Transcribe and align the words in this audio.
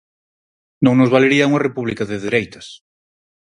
Non 0.85 0.93
nos 0.99 1.13
valería 1.15 1.49
unha 1.49 1.63
república 1.67 2.03
de 2.09 2.17
dereitas. 2.25 2.67